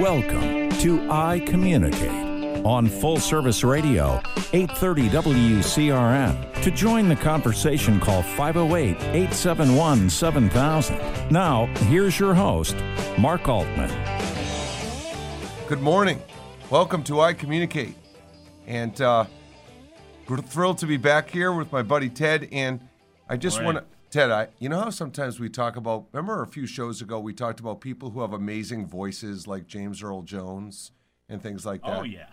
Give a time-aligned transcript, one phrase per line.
[0.00, 2.10] Welcome to I Communicate
[2.66, 4.20] on Full Service Radio,
[4.52, 6.62] 830 WCRN.
[6.64, 11.30] To join the conversation, call 508 871 7000.
[11.30, 12.74] Now, here's your host,
[13.16, 13.90] Mark Altman.
[15.68, 16.20] Good morning.
[16.68, 17.94] Welcome to I Communicate.
[18.66, 19.26] And uh,
[20.28, 22.48] we're thrilled to be back here with my buddy Ted.
[22.50, 22.80] And
[23.28, 26.46] I just want to, Ted, I, you know how sometimes we talk about, remember a
[26.46, 30.92] few shows ago we talked about people who have amazing voices like James Earl Jones
[31.30, 32.00] and things like that?
[32.00, 32.26] Oh yeah.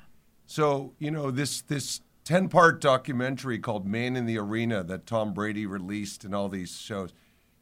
[0.46, 5.66] So, you know, this this 10-part documentary called Man in the Arena that Tom Brady
[5.66, 7.14] released and all these shows.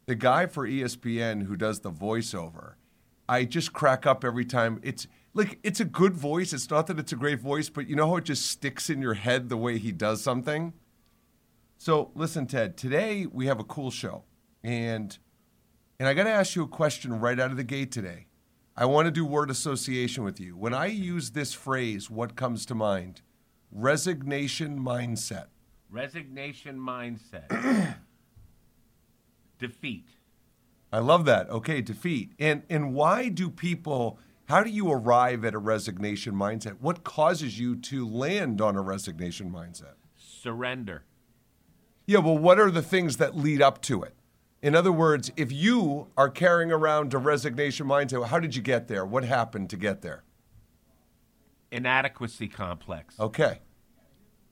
[0.07, 2.73] The guy for ESPN who does the voiceover,
[3.29, 4.79] I just crack up every time.
[4.81, 6.53] It's like it's a good voice.
[6.53, 8.99] It's not that it's a great voice, but you know how it just sticks in
[8.99, 10.73] your head the way he does something?
[11.77, 14.23] So, listen, Ted, today we have a cool show.
[14.63, 15.17] And
[15.99, 18.27] and I got to ask you a question right out of the gate today.
[18.75, 20.55] I want to do word association with you.
[20.55, 23.21] When I use this phrase, what comes to mind?
[23.71, 25.47] Resignation mindset.
[25.89, 27.95] Resignation mindset.
[29.59, 30.05] Defeat.
[30.93, 31.49] I love that.
[31.49, 32.33] Okay, defeat.
[32.39, 36.77] And and why do people how do you arrive at a resignation mindset?
[36.79, 39.95] What causes you to land on a resignation mindset?
[40.15, 41.03] Surrender.
[42.09, 44.15] Yeah, well, what are the things that lead up to it?
[44.61, 48.87] In other words, if you are carrying around a resignation mindset, how did you get
[48.87, 49.05] there?
[49.05, 50.23] What happened to get there?
[51.69, 53.19] Inadequacy complex.
[53.19, 53.59] Okay.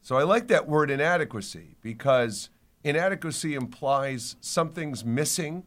[0.02, 2.50] So I like that word inadequacy because
[2.84, 5.64] inadequacy implies something's missing.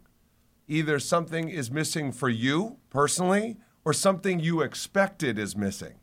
[0.68, 5.94] Either something is missing for you personally or something you expected is missing,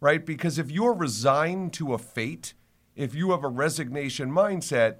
[0.00, 0.24] right?
[0.24, 2.52] Because if you're resigned to a fate,
[2.94, 4.96] if you have a resignation mindset,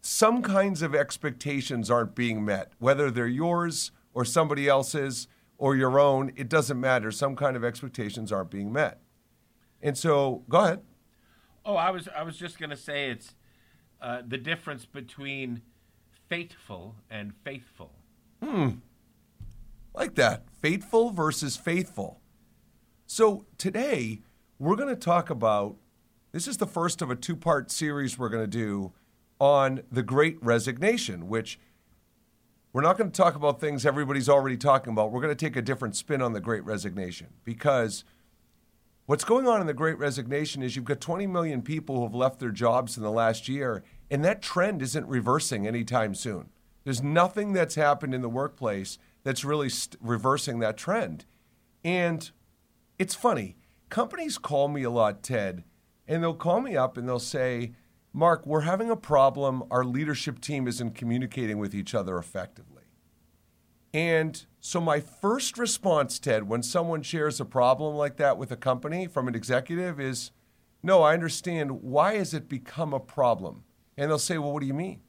[0.00, 6.00] some kinds of expectations aren't being met, whether they're yours or somebody else's or your
[6.00, 7.10] own, it doesn't matter.
[7.10, 9.00] Some kind of expectations aren't being met.
[9.82, 10.80] And so, go ahead.
[11.64, 13.34] Oh, I was I was just gonna say it's
[14.00, 15.60] uh, the difference between
[16.28, 17.92] fateful and faithful.
[18.42, 18.68] Hmm.
[19.94, 22.20] like that faithful versus faithful.
[23.06, 24.22] So today
[24.58, 25.76] we're going to talk about
[26.32, 28.92] this is the first of a two part series we're going to do
[29.40, 31.58] on the great resignation, which
[32.72, 35.10] we're not going to talk about things everybody's already talking about.
[35.10, 38.04] We're going to take a different spin on the great resignation because
[39.06, 42.14] what's going on in the great resignation is you've got 20 million people who have
[42.14, 46.50] left their jobs in the last year, and that trend isn't reversing anytime soon.
[46.84, 51.24] There's nothing that's happened in the workplace that's really st- reversing that trend.
[51.82, 52.30] And
[52.98, 53.56] it's funny.
[53.88, 55.64] Companies call me a lot, Ted,
[56.06, 57.72] and they'll call me up and they'll say,
[58.12, 59.62] Mark, we're having a problem.
[59.70, 62.82] Our leadership team isn't communicating with each other effectively.
[63.92, 68.56] And so, my first response, Ted, when someone shares a problem like that with a
[68.56, 70.30] company from an executive is,
[70.82, 71.82] No, I understand.
[71.82, 73.64] Why has it become a problem?
[73.96, 75.00] And they'll say, Well, what do you mean?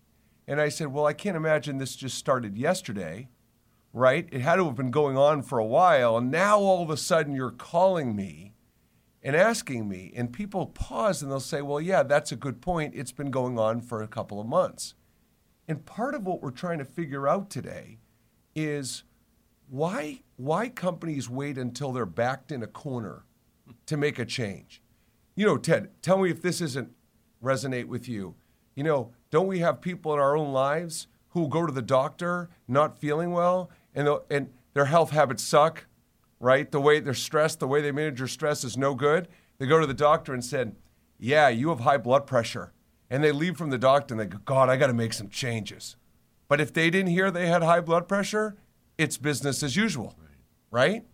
[0.47, 3.29] And I said, Well, I can't imagine this just started yesterday,
[3.93, 4.27] right?
[4.31, 6.17] It had to have been going on for a while.
[6.17, 8.53] And now all of a sudden you're calling me
[9.23, 10.11] and asking me.
[10.15, 12.95] And people pause and they'll say, Well, yeah, that's a good point.
[12.95, 14.95] It's been going on for a couple of months.
[15.67, 17.99] And part of what we're trying to figure out today
[18.55, 19.03] is
[19.69, 23.23] why, why companies wait until they're backed in a corner
[23.85, 24.81] to make a change.
[25.35, 26.91] You know, Ted, tell me if this isn't
[27.41, 28.35] resonate with you.
[28.75, 32.49] You know, don't we have people in our own lives who go to the doctor
[32.67, 35.85] not feeling well and, and their health habits suck,
[36.41, 36.69] right?
[36.71, 39.27] The way they're stressed, the way they manage their stress is no good.
[39.59, 40.75] They go to the doctor and said,
[41.17, 42.73] "Yeah, you have high blood pressure."
[43.09, 45.29] And they leave from the doctor and they go, "God, I got to make some
[45.29, 45.95] changes."
[46.47, 48.57] But if they didn't hear they had high blood pressure,
[48.97, 50.17] it's business as usual,
[50.71, 51.05] right?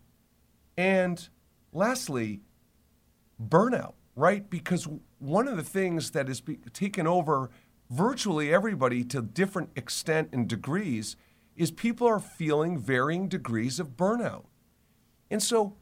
[0.76, 1.28] And
[1.72, 2.40] lastly,
[3.40, 4.48] burnout, right?
[4.48, 4.88] Because
[5.18, 7.50] one of the things that has taken over
[7.90, 11.16] virtually everybody to different extent and degrees
[11.56, 14.44] is people are feeling varying degrees of burnout.
[15.30, 15.76] And so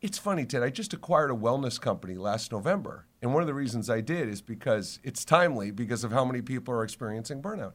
[0.00, 0.62] it's funny, Ted.
[0.62, 3.06] I just acquired a wellness company last November.
[3.20, 6.40] And one of the reasons I did is because it's timely because of how many
[6.40, 7.72] people are experiencing burnout.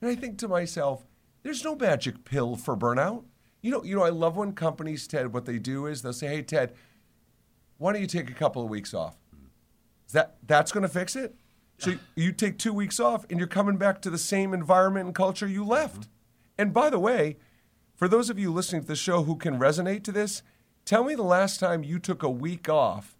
[0.00, 1.04] And I think to myself,
[1.42, 3.24] there's no magic pill for burnout.
[3.62, 6.28] You know, you know, I love when companies, Ted, what they do is they'll say,
[6.28, 6.74] hey, Ted,
[7.78, 9.16] why don't you take a couple of weeks off?
[10.06, 11.34] Is that that's going to fix it?
[11.78, 15.06] So you- you take two weeks off and you're coming back to the same environment
[15.06, 16.08] and culture you left.
[16.58, 17.36] And by the way,
[17.96, 20.42] for those of you listening to the show who can resonate to this,
[20.84, 23.16] tell me the last time you took a week off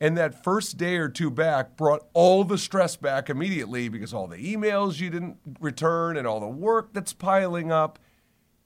[0.00, 4.26] and that first day or two back brought all the stress back immediately because all
[4.26, 7.98] the emails you didn't return and all the work that's piling up.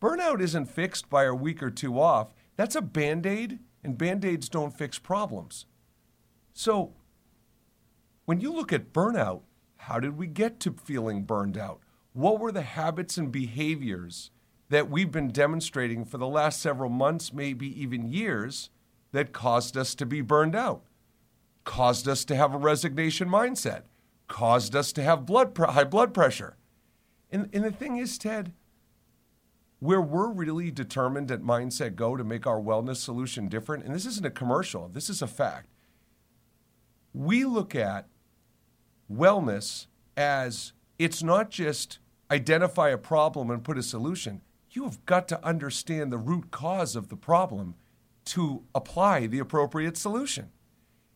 [0.00, 2.32] Burnout isn't fixed by a week or two off.
[2.56, 5.66] That's a band aid, and band aids don't fix problems.
[6.52, 6.94] So,
[8.24, 9.42] when you look at burnout,
[9.76, 11.80] how did we get to feeling burned out?
[12.12, 14.30] What were the habits and behaviors
[14.70, 18.70] that we've been demonstrating for the last several months, maybe even years,
[19.12, 20.82] that caused us to be burned out?
[21.64, 23.82] Caused us to have a resignation mindset,
[24.28, 26.56] caused us to have blood pre- high blood pressure.
[27.30, 28.52] And, and the thing is, Ted,
[29.80, 34.06] where we're really determined at Mindset Go to make our wellness solution different, and this
[34.06, 35.68] isn't a commercial, this is a fact.
[37.12, 38.06] We look at
[39.12, 39.86] wellness
[40.16, 41.98] as it's not just
[42.30, 44.42] identify a problem and put a solution.
[44.70, 47.74] You have got to understand the root cause of the problem
[48.26, 50.50] to apply the appropriate solution.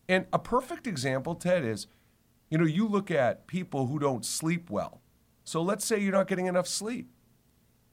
[0.07, 1.87] And a perfect example, Ted, is
[2.49, 5.01] you know, you look at people who don't sleep well.
[5.43, 7.09] So let's say you're not getting enough sleep.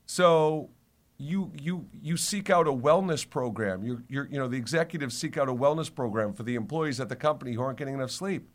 [0.06, 0.70] So
[1.18, 3.84] you you you seek out a wellness program.
[3.84, 7.08] You you you know the executives seek out a wellness program for the employees at
[7.08, 8.48] the company who aren't getting enough sleep.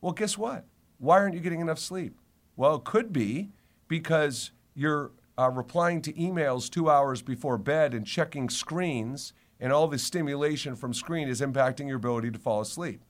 [0.00, 0.66] Well, guess what?
[0.98, 2.18] Why aren't you getting enough sleep?
[2.56, 3.50] Well, it could be
[3.88, 9.88] because you're uh, replying to emails two hours before bed and checking screens, and all
[9.88, 13.02] the stimulation from screen is impacting your ability to fall asleep.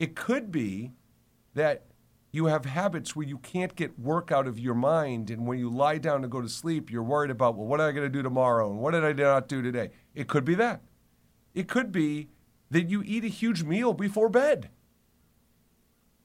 [0.00, 0.90] It could be
[1.54, 1.84] that
[2.32, 5.70] you have habits where you can't get work out of your mind, and when you
[5.70, 8.18] lie down to go to sleep, you're worried about, well, what am I going to
[8.18, 9.90] do tomorrow, and what did I not do today?
[10.16, 10.82] It could be that.
[11.54, 12.28] It could be
[12.72, 14.70] that you eat a huge meal before bed.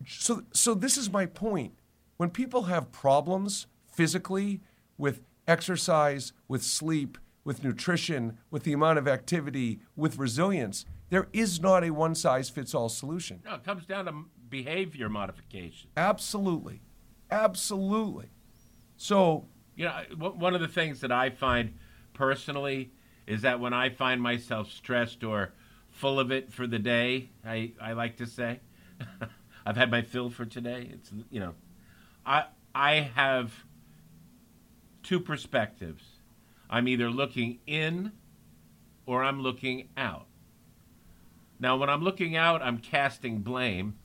[0.08, 1.74] So, so this is my point.
[2.18, 4.62] When people have problems physically
[4.98, 11.62] with exercise, with sleep, with nutrition, with the amount of activity, with resilience, there is
[11.62, 13.42] not a one size fits all solution.
[13.46, 15.90] No, it comes down to behavior modification.
[15.98, 16.82] Absolutely.
[17.30, 18.30] Absolutely.
[18.98, 19.46] So,
[19.76, 21.74] you know, one of the things that I find
[22.14, 22.92] personally
[23.28, 25.54] is that when I find myself stressed or
[25.90, 28.60] full of it for the day, I, I like to say,
[29.66, 30.90] I've had my fill for today.
[30.92, 31.54] It's you know,
[32.26, 33.54] I I have
[35.04, 36.04] two perspectives.
[36.70, 38.12] I'm either looking in
[39.06, 40.28] or I'm looking out.
[41.60, 43.96] Now, when I'm looking out, I'm casting blame,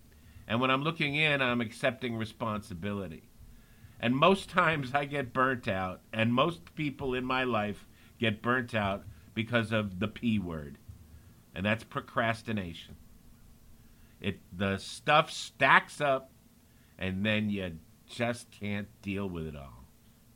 [0.46, 3.28] and when I'm looking in, I'm accepting responsibility.
[4.00, 7.86] And most times I get burnt out, and most people in my life
[8.18, 9.04] get burnt out
[9.34, 10.78] because of the P word,
[11.54, 12.96] and that's procrastination.
[14.20, 16.30] It the stuff stacks up,
[16.98, 17.78] and then you
[18.08, 19.84] just can't deal with it all.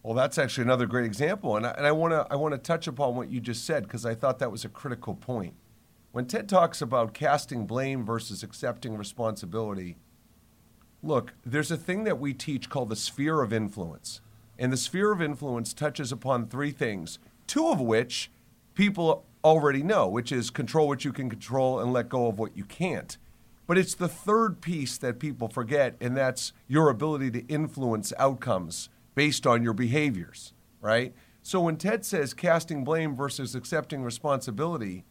[0.02, 2.58] Well, that's actually another great example, and I, and I want to I want to
[2.58, 5.54] touch upon what you just said because I thought that was a critical point.
[6.10, 9.96] When Ted talks about casting blame versus accepting responsibility,
[11.02, 14.20] look, there's a thing that we teach called the sphere of influence,
[14.58, 18.28] and the sphere of influence touches upon three things, two of which
[18.74, 22.56] people already know, which is control what you can control and let go of what
[22.56, 23.18] you can't.
[23.68, 28.88] But it's the third piece that people forget, and that's your ability to influence outcomes
[29.14, 31.14] based on your behaviors, right?
[31.42, 35.04] So when Ted says casting blame versus accepting responsibility,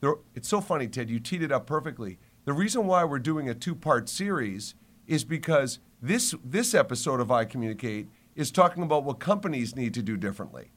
[0.00, 2.18] there, it's so funny, Ted, you teed it up perfectly.
[2.44, 4.74] The reason why we're doing a two part series
[5.06, 10.02] is because this, this episode of I Communicate is talking about what companies need to
[10.02, 10.72] do differently.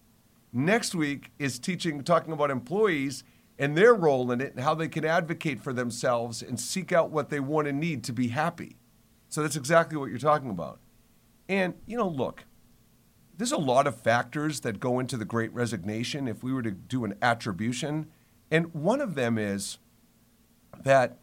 [0.54, 3.24] Next week is teaching, talking about employees
[3.58, 7.10] and their role in it and how they can advocate for themselves and seek out
[7.10, 8.78] what they want and need to be happy.
[9.30, 10.80] So that's exactly what you're talking about.
[11.50, 12.44] And, you know, look,
[13.38, 16.72] there's a lot of factors that go into the great resignation if we were to
[16.72, 18.08] do an attribution.
[18.50, 19.78] And one of them is
[20.84, 21.18] that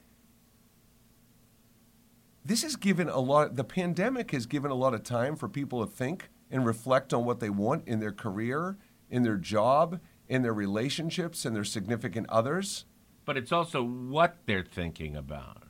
[2.45, 5.85] this has given a lot, the pandemic has given a lot of time for people
[5.85, 8.77] to think and reflect on what they want in their career,
[9.11, 12.85] in their job, in their relationships and their significant others.
[13.25, 15.65] But it's also what they're thinking about.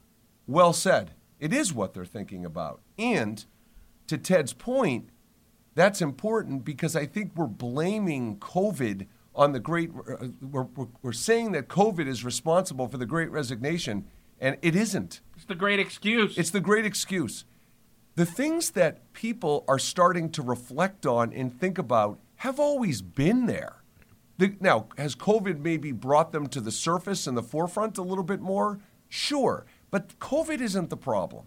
[0.47, 1.13] Well said.
[1.39, 2.81] It is what they're thinking about.
[2.99, 3.45] And
[4.07, 5.11] to Ted's point,
[5.75, 11.12] that's important because I think we're blaming COVID on the great, uh, we're, we're, we're
[11.12, 14.05] saying that COVID is responsible for the great resignation,
[14.41, 15.21] and it isn't.
[15.37, 16.37] It's the great excuse.
[16.37, 17.45] It's the great excuse.
[18.14, 23.47] The things that people are starting to reflect on and think about have always been
[23.47, 23.83] there.
[24.37, 28.25] The, now, has COVID maybe brought them to the surface and the forefront a little
[28.25, 28.81] bit more?
[29.09, 29.64] Sure.
[29.91, 31.47] But COVID isn't the problem.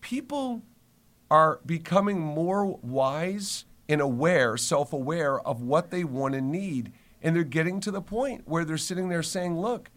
[0.00, 0.62] People
[1.30, 6.92] are becoming more wise and aware, self aware of what they want and need.
[7.22, 9.90] And they're getting to the point where they're sitting there saying, look,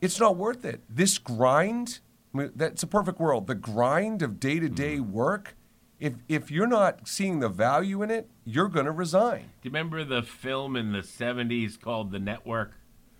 [0.00, 0.82] it's not worth it.
[0.88, 2.00] This grind,
[2.34, 3.46] I mean, that's a perfect world.
[3.46, 5.54] The grind of day to day work
[5.98, 9.50] if if you're not seeing the value in it, you're going to resign.
[9.62, 12.72] Do you remember the film in the 70s called The Network?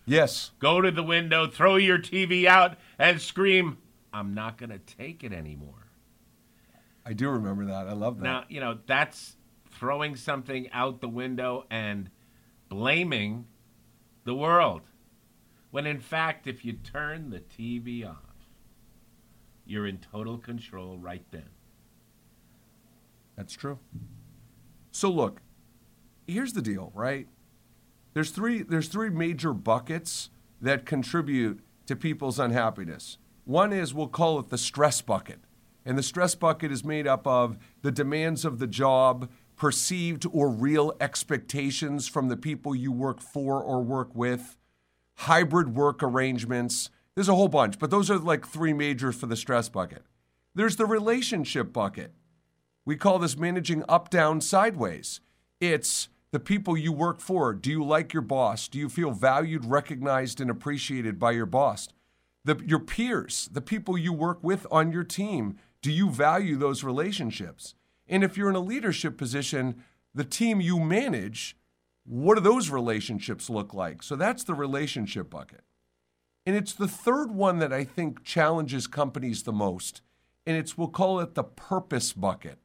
[0.05, 0.53] Yes.
[0.59, 3.79] Go to the window, throw your TV out, and scream,
[4.13, 5.86] I'm not going to take it anymore.
[7.07, 7.87] I do remember that.
[7.87, 8.25] I love that.
[8.25, 9.37] Now, you know, that's
[9.71, 12.11] throwing something out the window and
[12.69, 13.47] blaming
[14.25, 14.83] the world.
[15.71, 18.17] When in fact, if you turn the TV off,
[19.65, 21.49] you're in total control right then.
[23.37, 23.79] That's true.
[24.91, 25.43] So look,
[26.27, 27.29] here's the deal, right?
[28.15, 33.19] There's three there's three major buckets that contribute to people's unhappiness.
[33.45, 35.41] One is we'll call it the stress bucket.
[35.87, 40.51] And the stress bucket is made up of the demands of the job, perceived or
[40.51, 44.59] real expectations from the people you work for or work with,
[45.15, 46.91] hybrid work arrangements.
[47.15, 50.03] There's a whole bunch, but those are like three major for the stress bucket.
[50.57, 52.13] There's the relationship bucket.
[52.85, 55.21] We call this managing up, down, sideways.
[55.61, 57.55] It's the people you work for.
[57.55, 58.67] Do you like your boss?
[58.67, 61.89] Do you feel valued, recognized, and appreciated by your boss?
[62.45, 66.85] The, your peers, the people you work with on your team, do you value those
[66.85, 67.75] relationships?
[68.09, 69.83] And if you're in a leadership position,
[70.15, 71.57] the team you manage,
[72.05, 74.03] what do those relationships look like?
[74.03, 75.63] So that's the relationship bucket.
[76.45, 80.03] And it's the third one that I think challenges companies the most.
[80.47, 82.59] And it's, we'll call it the purpose bucket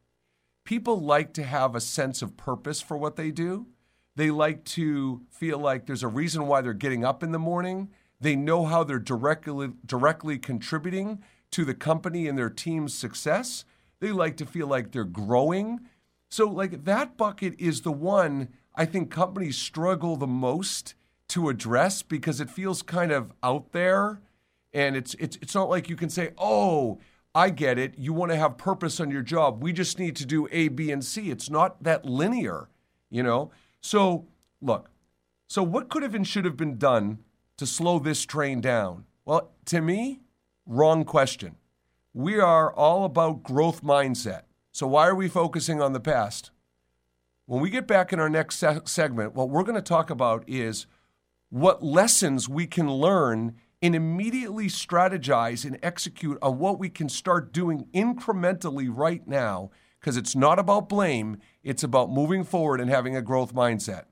[0.64, 3.68] people like to have a sense of purpose for what they do.
[4.16, 7.90] They like to feel like there's a reason why they're getting up in the morning.
[8.20, 13.66] They know how they're directly directly contributing to the company and their team's success.
[14.00, 15.82] They like to feel like they're growing.
[16.30, 20.96] So like that bucket is the one I think companies struggle the most
[21.30, 24.22] to address because it feels kind of out there
[24.74, 27.00] and it's it's it's not like you can say, "Oh,
[27.34, 27.98] I get it.
[27.98, 29.64] You want to have purpose on your job.
[29.64, 31.30] We just need to do A, B, and C.
[31.30, 32.70] It's not that linear,
[33.10, 33.52] you know?
[33.80, 34.28] So,
[34.62, 34.90] look,
[35.48, 37.20] so what could have and should have been done
[37.58, 39.06] to slow this train down?
[39.24, 40.20] Well, to me,
[40.66, 41.56] wrong question.
[42.14, 44.44] We are all about growth mindset.
[44.72, 46.52] So, why are we focusing on the past?
[47.46, 50.44] When we get back in our next se- segment, what we're going to talk about
[50.48, 50.86] is
[51.50, 57.52] what lessons we can learn and immediately strategize and execute on what we can start
[57.52, 63.16] doing incrementally right now because it's not about blame, it's about moving forward and having
[63.16, 64.04] a growth mindset.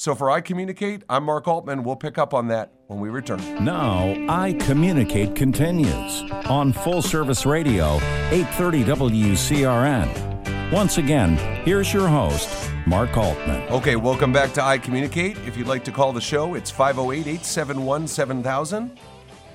[0.00, 1.82] So for I Communicate, I'm Mark Altman.
[1.82, 3.40] We'll pick up on that when we return.
[3.64, 7.96] Now, I Communicate continues on Full Service Radio,
[8.30, 10.70] 830 WCRN.
[10.70, 12.48] Once again, here's your host,
[12.86, 13.60] Mark Altman.
[13.72, 15.36] Okay, welcome back to I Communicate.
[15.38, 19.00] If you'd like to call the show, it's 508 871 7000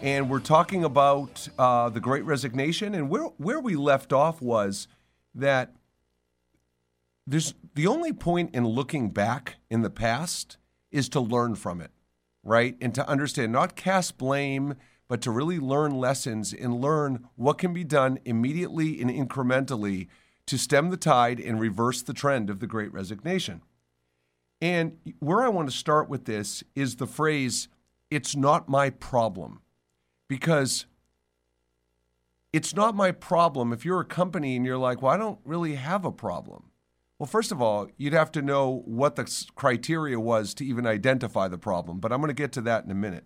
[0.01, 2.95] and we're talking about uh, the Great Resignation.
[2.95, 4.89] And where where we left off was
[5.35, 5.73] that
[7.25, 10.57] there's the only point in looking back in the past
[10.91, 11.91] is to learn from it,
[12.43, 14.75] right, and to understand, not cast blame,
[15.07, 20.07] but to really learn lessons and learn what can be done immediately and incrementally
[20.45, 23.61] to stem the tide and reverse the trend of the Great Resignation.
[24.61, 27.67] And where I want to start with this is the phrase,
[28.09, 29.61] it's not my problem
[30.27, 30.85] because
[32.51, 35.75] it's not my problem if you're a company and you're like, well, I don't really
[35.75, 36.71] have a problem.
[37.23, 41.47] Well, first of all, you'd have to know what the criteria was to even identify
[41.47, 43.23] the problem, but I'm going to get to that in a minute.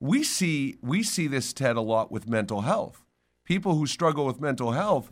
[0.00, 3.04] We see we see this Ted a lot with mental health.
[3.44, 5.10] People who struggle with mental health,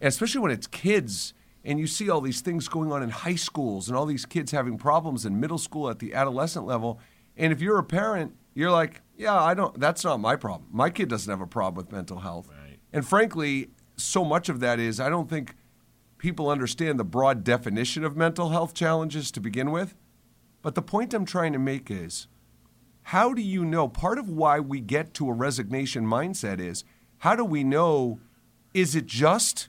[0.00, 3.88] especially when it's kids and you see all these things going on in high schools
[3.88, 6.98] and all these kids having problems in middle school at the adolescent level,
[7.36, 9.78] and if you're a parent, you're like, yeah, I don't.
[9.78, 10.70] That's not my problem.
[10.72, 12.48] My kid doesn't have a problem with mental health.
[12.48, 12.78] Right.
[12.90, 15.56] And frankly, so much of that is I don't think
[16.24, 19.94] people understand the broad definition of mental health challenges to begin with.
[20.62, 22.28] But the point I'm trying to make is
[23.02, 23.88] how do you know?
[23.88, 26.82] Part of why we get to a resignation mindset is
[27.18, 28.20] how do we know?
[28.72, 29.68] Is it just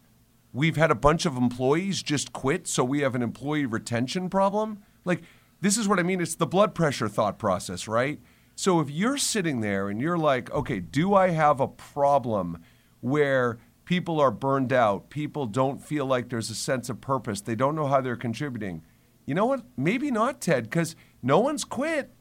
[0.53, 4.81] we've had a bunch of employees just quit, so we have an employee retention problem?
[5.03, 5.23] Like,
[5.59, 6.21] this is what I mean.
[6.21, 8.21] It's the blood pressure thought process, right?
[8.55, 12.63] So if you're sitting there and you're like, okay, do I have a problem
[13.01, 17.55] where people are burned out, people don't feel like there's a sense of purpose, they
[17.55, 18.83] don't know how they're contributing?
[19.25, 19.63] You know what?
[19.77, 22.11] Maybe not, Ted, because no one's quit.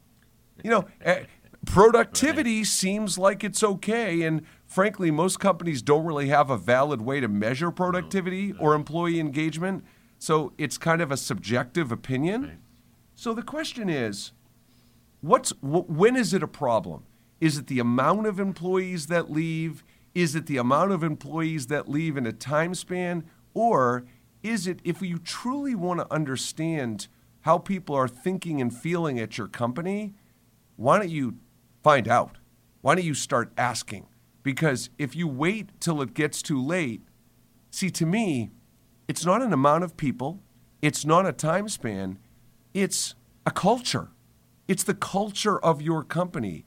[0.63, 1.25] You know, eh,
[1.65, 2.65] productivity right.
[2.65, 4.21] seems like it's okay.
[4.23, 8.59] And frankly, most companies don't really have a valid way to measure productivity no, no.
[8.61, 9.83] or employee engagement.
[10.17, 12.41] So it's kind of a subjective opinion.
[12.43, 12.57] Right.
[13.13, 14.31] So the question is,
[15.25, 17.03] What's when is it a problem?
[17.41, 19.83] Is it the amount of employees that leave?
[20.15, 23.25] Is it the amount of employees that leave in a time span?
[23.53, 24.05] Or
[24.41, 27.07] is it if you truly want to understand
[27.41, 30.15] how people are thinking and feeling at your company,
[30.77, 31.35] why don't you
[31.83, 32.37] find out?
[32.81, 34.07] Why don't you start asking?
[34.41, 37.01] Because if you wait till it gets too late,
[37.69, 38.51] see, to me,
[39.07, 40.41] it's not an amount of people,
[40.81, 42.19] it's not a time span,
[42.73, 44.09] it's a culture.
[44.67, 46.65] It's the culture of your company.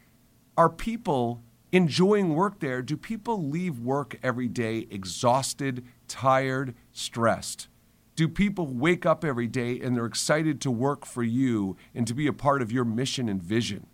[0.57, 2.83] Are people enjoying work there?
[2.83, 7.69] Do people leave work every day exhausted, tired, stressed?
[8.17, 12.15] Do people wake up every day and they're excited to work for you and to
[12.15, 13.87] be a part of your mission and vision?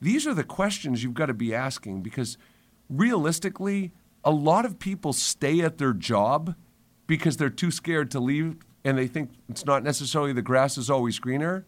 [0.00, 2.38] These are the questions you've got to be asking because
[2.88, 3.92] realistically,
[4.24, 6.54] a lot of people stay at their job
[7.06, 10.88] because they're too scared to leave and they think it's not necessarily the grass is
[10.88, 11.66] always greener.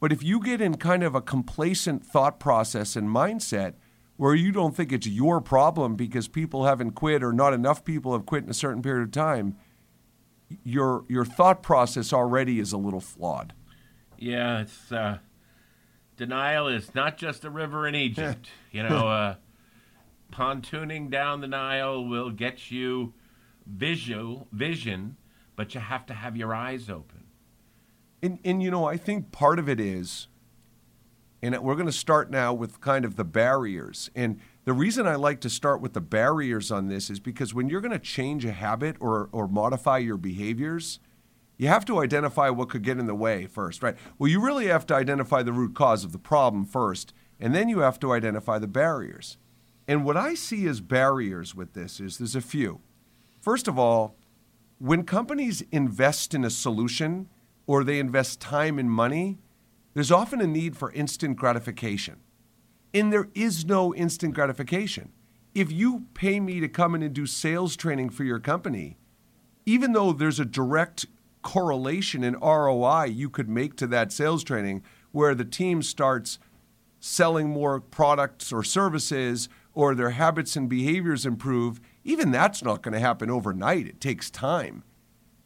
[0.00, 3.74] But if you get in kind of a complacent thought process and mindset
[4.18, 8.12] where you don't think it's your problem because people haven't quit or not enough people
[8.12, 9.56] have quit in a certain period of time,
[10.64, 13.54] your your thought process already is a little flawed.
[14.18, 15.18] Yeah, it's uh,
[16.16, 18.48] denial is not just a river in Egypt.
[18.72, 19.34] you know, uh,
[20.32, 23.14] pontooning down the Nile will get you
[23.66, 25.16] visual vision,
[25.54, 27.24] but you have to have your eyes open.
[28.20, 30.26] And, and you know, I think part of it is,
[31.42, 34.10] and we're going to start now with kind of the barriers.
[34.14, 37.68] And the reason I like to start with the barriers on this is because when
[37.68, 40.98] you're going to change a habit or, or modify your behaviors,
[41.56, 43.96] you have to identify what could get in the way first, right?
[44.18, 47.68] Well, you really have to identify the root cause of the problem first, and then
[47.68, 49.38] you have to identify the barriers.
[49.86, 52.80] And what I see as barriers with this is there's a few.
[53.40, 54.16] First of all,
[54.78, 57.28] when companies invest in a solution,
[57.66, 59.38] or they invest time and money,
[59.94, 62.16] there's often a need for instant gratification.
[62.94, 65.12] And there is no instant gratification.
[65.54, 68.96] If you pay me to come in and do sales training for your company,
[69.66, 71.06] even though there's a direct
[71.42, 74.82] correlation in ROI you could make to that sales training
[75.12, 76.38] where the team starts
[77.00, 82.92] selling more products or services or their habits and behaviors improve, even that's not going
[82.92, 83.86] to happen overnight.
[83.86, 84.82] It takes time.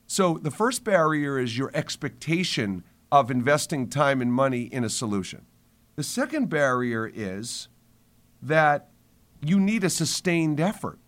[0.07, 5.45] So the first barrier is your expectation of investing time and money in a solution.
[5.97, 7.69] The second barrier is
[8.41, 8.89] that
[9.45, 10.99] you need a sustained effort.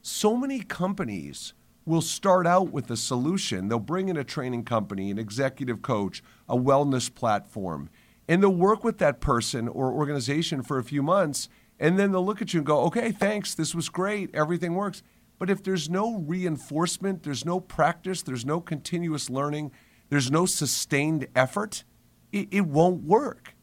[0.00, 1.52] So many companies
[1.84, 3.68] will start out with a solution.
[3.68, 7.90] They'll bring in a training company, an executive coach, a wellness platform,
[8.26, 11.50] and they'll work with that person or organization for a few months.
[11.78, 15.02] And then they'll look at you and go, okay, thanks, this was great, everything works.
[15.38, 19.72] But if there's no reinforcement, there's no practice, there's no continuous learning,
[20.10, 21.84] there's no sustained effort,
[22.32, 23.54] it, it won't work.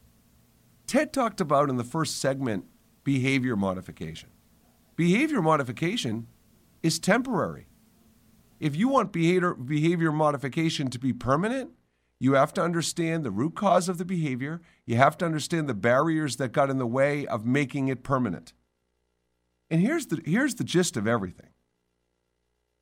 [0.88, 2.66] Ted talked about in the first segment
[3.04, 4.30] behavior modification.
[4.96, 6.28] Behavior modification
[6.82, 7.68] is temporary.
[8.60, 11.72] If you want behavior, behavior modification to be permanent,
[12.20, 14.62] you have to understand the root cause of the behavior.
[14.86, 18.54] You have to understand the barriers that got in the way of making it permanent.
[19.70, 21.50] And here's the, here's the gist of everything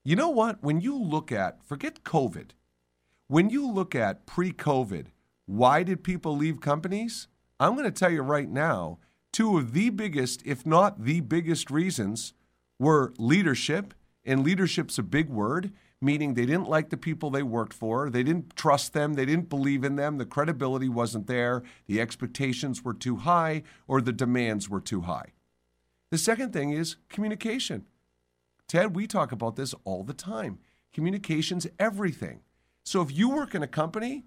[0.07, 0.63] you know what?
[0.63, 2.51] When you look at, forget COVID,
[3.27, 5.07] when you look at pre COVID,
[5.45, 7.27] why did people leave companies?
[7.59, 8.99] I'm going to tell you right now,
[9.31, 12.33] two of the biggest, if not the biggest reasons
[12.79, 13.93] were leadership,
[14.25, 18.23] and leadership's a big word, meaning they didn't like the people they worked for, they
[18.23, 22.93] didn't trust them, they didn't believe in them, the credibility wasn't there, the expectations were
[22.93, 25.31] too high, or the demands were too high.
[26.11, 27.85] The second thing is communication.
[28.67, 30.59] Ted, we talk about this all the time.
[30.93, 32.41] Communication's everything.
[32.85, 34.25] So if you work in a company,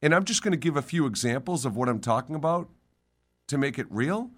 [0.00, 2.68] and I'm just going to give a few examples of what I'm talking about
[3.48, 4.30] to make it real,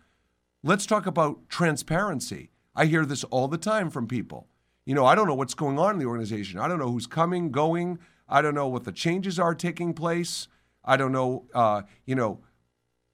[0.63, 2.51] let's talk about transparency.
[2.75, 4.49] I hear this all the time from people.
[4.87, 6.59] You know, I don't know what's going on in the organization.
[6.59, 7.99] I don't know who's coming, going.
[8.27, 10.49] I don't know what the changes are taking place.
[10.83, 12.41] I don't know, uh, you know,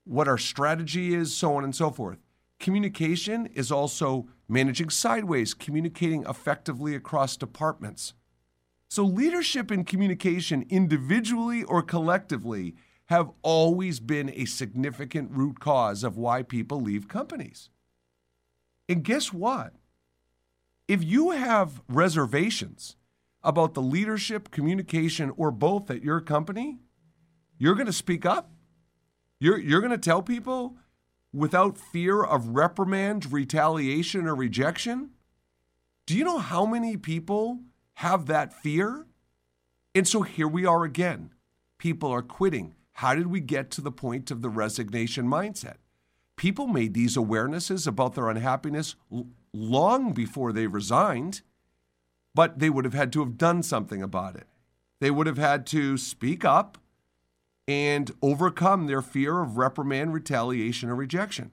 [0.05, 2.19] what our strategy is, so on and so forth.
[2.61, 8.15] Communication is also managing sideways, communicating effectively across departments.
[8.89, 12.75] So, leadership and communication, individually or collectively,
[13.07, 17.71] have always been a significant root cause of why people leave companies.
[18.89, 19.75] And guess what?
[20.89, 22.97] If you have reservations
[23.43, 26.79] about the leadership, communication, or both at your company,
[27.59, 28.51] you're going to speak up.
[29.39, 30.77] You're, you're going to tell people
[31.33, 35.11] without fear of reprimand, retaliation, or rejection?
[36.07, 37.61] Do you know how many people
[38.01, 39.07] have that fear?
[39.95, 41.31] And so here we are again.
[41.79, 42.75] People are quitting.
[42.93, 45.77] How did we get to the point of the resignation mindset?
[46.37, 48.97] People made these awarenesses about their unhappiness
[49.53, 51.41] long before they resigned,
[52.35, 54.47] but they would have had to have done something about it.
[55.01, 56.79] they would have had to speak up
[57.69, 61.51] and overcome their fear of reprimand, retaliation, or rejection.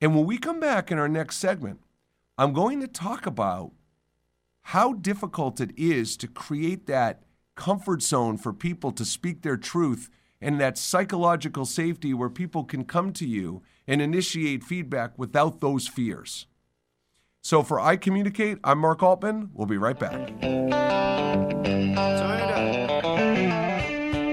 [0.00, 1.80] And when we come back in our next segment,
[2.36, 3.72] I'm going to talk about
[4.68, 7.22] how difficult it is to create that
[7.56, 10.10] comfort zone for people to speak their truth
[10.42, 15.88] and that psychological safety where people can come to you and initiate feedback without those
[15.88, 16.46] fears.
[17.40, 19.48] So for I Communicate, I'm Mark Altman.
[19.54, 20.34] We'll be right back.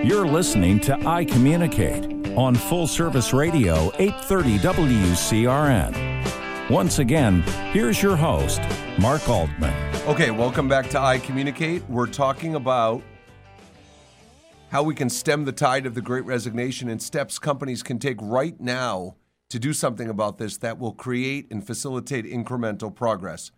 [0.05, 6.14] You're listening to I Communicate on Full Service Radio 830 WCRN.
[6.71, 8.59] Once again, here's your host,
[8.97, 9.71] Mark Altman.
[10.07, 11.87] Okay, welcome back to I Communicate.
[11.87, 13.03] We're talking about
[14.69, 18.17] how we can stem the tide of the great resignation and steps companies can take
[18.19, 19.15] right now
[19.51, 23.51] to do something about this that will create and facilitate incremental progress.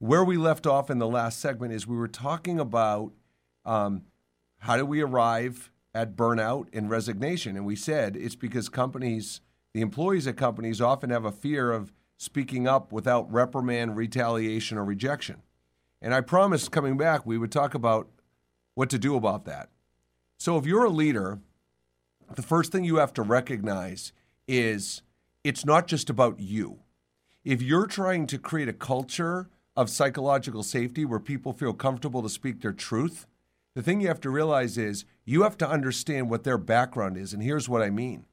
[0.00, 3.12] Where we left off in the last segment is we were talking about
[3.64, 4.02] um,
[4.58, 7.56] how do we arrive at burnout and resignation.
[7.56, 9.40] And we said it's because companies,
[9.72, 14.84] the employees at companies often have a fear of speaking up without reprimand, retaliation, or
[14.84, 15.36] rejection.
[16.02, 18.10] And I promised coming back we would talk about
[18.74, 19.70] what to do about that.
[20.36, 21.38] So if you're a leader,
[22.36, 24.12] the first thing you have to recognize
[24.46, 25.00] is
[25.44, 26.80] it's not just about you.
[27.42, 32.28] If you're trying to create a culture of psychological safety where people feel comfortable to
[32.28, 33.26] speak their truth,
[33.74, 37.32] the thing you have to realize is you have to understand what their background is.
[37.32, 38.26] And here's what I mean.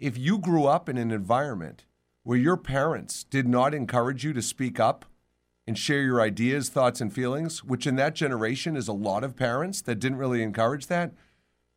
[0.00, 1.84] If you grew up in an environment
[2.24, 5.04] where your parents did not encourage you to speak up
[5.66, 9.36] and share your ideas, thoughts, and feelings, which in that generation is a lot of
[9.36, 11.12] parents that didn't really encourage that,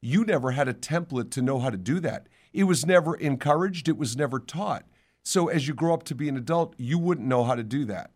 [0.02, 2.28] you never had a template to know how to do that.
[2.54, 4.86] It was never encouraged, it was never taught.
[5.24, 7.86] So as you grow up to be an adult, you wouldn't know how to do
[7.86, 8.12] that.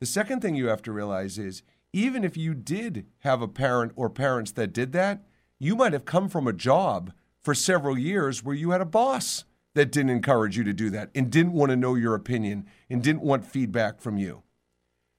[0.00, 3.92] The second thing you have to realize is even if you did have a parent
[3.96, 5.24] or parents that did that,
[5.58, 9.44] you might have come from a job for several years where you had a boss
[9.78, 13.02] that didn't encourage you to do that and didn't want to know your opinion and
[13.02, 14.42] didn't want feedback from you.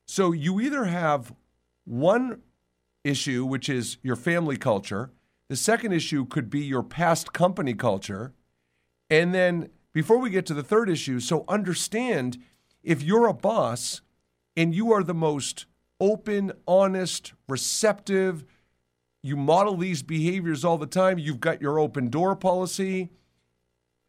[0.05, 1.33] So you either have
[1.85, 2.41] one
[3.03, 5.11] issue, which is your family culture,
[5.47, 8.33] the second issue could be your past company culture,
[9.09, 12.37] and then before we get to the third issue, so understand
[12.83, 14.01] if you're a boss
[14.57, 15.65] and you are the most
[15.99, 18.45] open, honest, receptive,
[19.23, 23.09] you model these behaviors all the time, you've got your open door policy.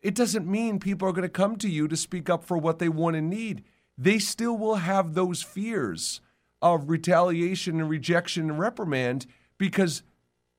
[0.02, 2.78] It doesn't mean people are going to come to you to speak up for what
[2.78, 3.64] they want and need.
[3.98, 6.20] They still will have those fears
[6.62, 9.26] of retaliation and rejection and reprimand
[9.58, 10.02] because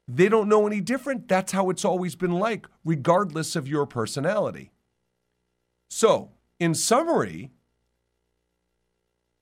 [0.08, 1.28] they don't know any different.
[1.28, 4.72] That's how it's always been like, regardless of your personality.
[5.90, 7.52] So, in summary,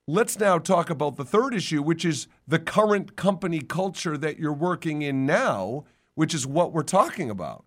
[0.07, 4.53] let's now talk about the third issue, which is the current company culture that you're
[4.53, 5.85] working in now,
[6.15, 7.65] which is what we're talking about.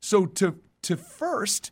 [0.00, 1.70] So, to, to first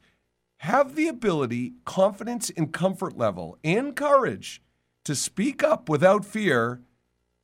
[0.58, 4.62] have the ability, confidence, and comfort level and courage
[5.04, 6.80] to speak up without fear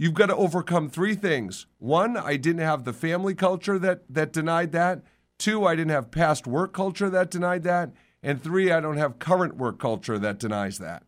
[0.03, 1.67] You've got to overcome three things.
[1.79, 5.03] One, I didn't have the family culture that, that denied that.
[5.39, 7.93] Two, I didn't have past work culture that denied that.
[8.21, 11.05] And three, I don't have current work culture that denies that.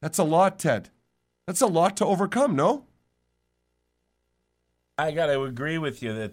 [0.00, 0.88] That's a lot, Ted.
[1.46, 2.86] That's a lot to overcome, no?
[4.96, 6.32] I got to agree with you that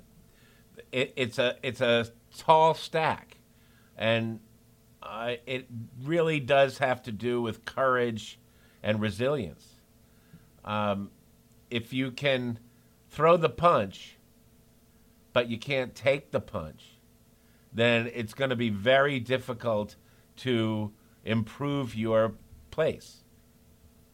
[0.93, 3.35] it, it's a it's a tall stack,
[4.01, 4.39] and
[5.03, 5.67] uh, it
[6.01, 8.39] really does have to do with courage
[8.81, 9.75] and resilience.
[10.65, 11.11] Um,
[11.69, 12.57] if you can
[13.11, 14.17] throw the punch,
[15.33, 16.97] but you can't take the punch,
[17.71, 19.95] then it's going to be very difficult
[20.37, 20.91] to
[21.23, 22.33] improve your
[22.71, 23.23] place.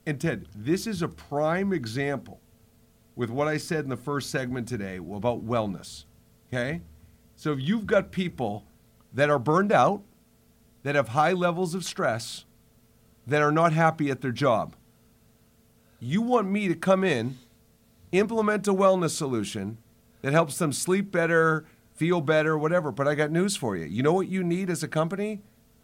[0.05, 2.41] And Ted, this is a prime example
[3.15, 6.03] with what I said in the first segment today about wellness.
[6.49, 6.81] Okay?
[7.37, 8.66] So if you've got people
[9.17, 10.03] that are burned out,
[10.83, 12.45] that have high levels of stress,
[13.25, 14.75] that are not happy at their job,
[15.99, 17.39] you want me to come in
[18.11, 19.79] implement a wellness solution
[20.21, 22.91] that helps them sleep better, feel better, whatever.
[22.91, 23.85] But I got news for you.
[23.85, 25.41] You know what you need as a company?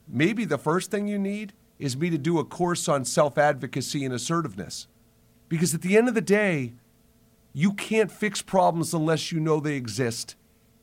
[0.07, 4.05] Maybe the first thing you need is me to do a course on self advocacy
[4.05, 4.87] and assertiveness.
[5.49, 6.73] Because at the end of the day,
[7.51, 10.35] you can't fix problems unless you know they exist.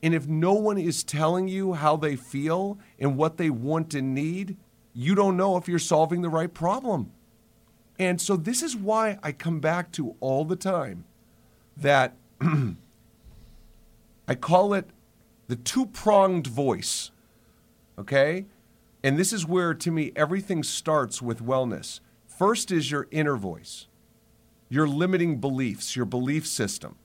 [0.03, 4.15] And if no one is telling you how they feel and what they want and
[4.15, 4.57] need,
[4.95, 7.13] you don't know if you're solving the right problem.
[7.99, 11.05] And so, this is why I come back to all the time
[11.77, 14.89] that I call it
[15.49, 17.11] the two pronged voice.
[17.99, 18.47] Okay?
[19.03, 22.01] And this is where, to me, everything starts with wellness.
[22.27, 23.87] First is your inner voice,
[24.69, 26.97] your limiting beliefs, your belief system.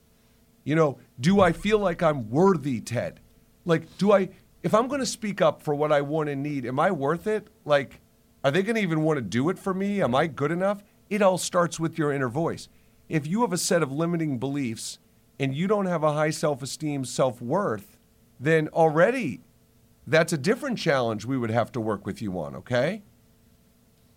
[0.66, 3.20] You know, do I feel like I'm worthy, Ted?
[3.64, 4.30] Like, do I,
[4.64, 7.28] if I'm going to speak up for what I want and need, am I worth
[7.28, 7.46] it?
[7.64, 8.00] Like,
[8.42, 10.02] are they going to even want to do it for me?
[10.02, 10.82] Am I good enough?
[11.08, 12.68] It all starts with your inner voice.
[13.08, 14.98] If you have a set of limiting beliefs
[15.38, 17.96] and you don't have a high self esteem, self worth,
[18.40, 19.42] then already
[20.04, 23.02] that's a different challenge we would have to work with you on, okay?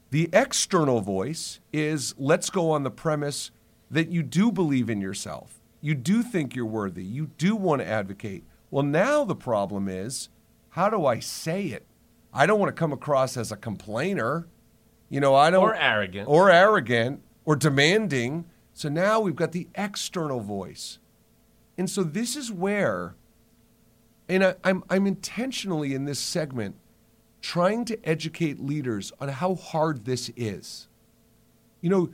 [0.10, 3.52] The external voice is let's go on the premise
[3.92, 5.59] that you do believe in yourself.
[5.82, 7.04] You do think you're worthy.
[7.04, 8.44] You do want to advocate.
[8.72, 10.30] Well, now the problem is
[10.72, 11.86] how do I say it?
[12.34, 14.48] I don't want to come across as a complainer.
[15.10, 15.64] You know, I don't.
[15.64, 16.28] Or arrogant.
[16.28, 18.46] Or arrogant or demanding.
[18.74, 21.00] So now we've got the external voice.
[21.78, 23.16] And so this is where,
[24.28, 26.76] and I, I'm, I'm intentionally in this segment
[27.42, 30.88] trying to educate leaders on how hard this is.
[31.82, 32.10] You know,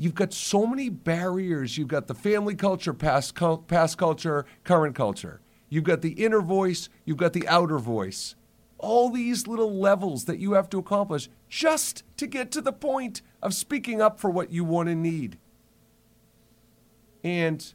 [0.00, 1.76] you've got so many barriers.
[1.76, 3.34] You've got the family culture, past,
[3.66, 5.42] past culture, current culture.
[5.68, 8.34] You've got the inner voice, you've got the outer voice.
[8.78, 13.20] All these little levels that you have to accomplish just to get to the point
[13.42, 15.38] of speaking up for what you want and need.
[17.22, 17.72] And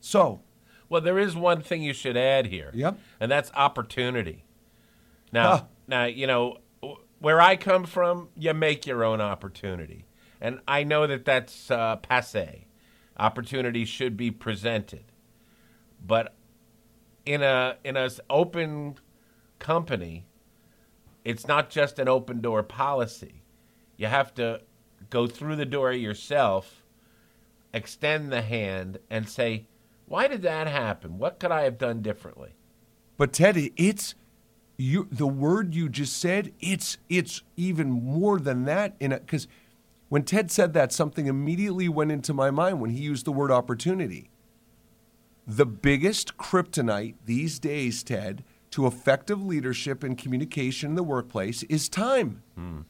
[0.00, 0.40] so.
[0.88, 2.70] Well, there is one thing you should add here.
[2.72, 2.98] Yep.
[3.20, 4.44] And that's opportunity.
[5.32, 5.64] Now, huh.
[5.86, 6.58] now you know
[7.18, 8.30] where I come from.
[8.36, 10.06] You make your own opportunity,
[10.44, 12.66] and I know that that's uh, passe.
[13.18, 15.04] Opportunity should be presented,
[16.06, 16.34] but
[17.24, 18.96] in a in a open
[19.58, 20.26] company,
[21.24, 23.40] it's not just an open door policy.
[23.96, 24.60] You have to
[25.08, 26.84] go through the door yourself,
[27.72, 29.64] extend the hand, and say,
[30.04, 31.16] "Why did that happen?
[31.16, 32.50] What could I have done differently?"
[33.16, 34.14] But Teddy, it's
[34.76, 39.48] you the word you just said it's it's even more than that in because
[40.14, 43.50] when ted said that something immediately went into my mind when he used the word
[43.50, 44.30] opportunity.
[45.44, 51.88] The biggest kryptonite these days ted to effective leadership and communication in the workplace is
[51.88, 52.44] time.
[52.54, 52.82] Hmm.